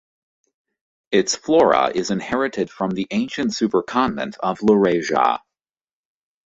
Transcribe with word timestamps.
Its 1.11 1.35
flora 1.35 1.91
is 1.93 2.09
inherited 2.09 2.71
from 2.71 2.89
the 2.89 3.05
ancient 3.11 3.51
supercontinent 3.51 4.35
of 4.39 4.57
Laurasia. 4.61 5.37